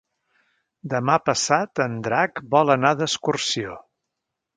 [0.93, 3.77] Demà passat en Drac vol anar d'excursió.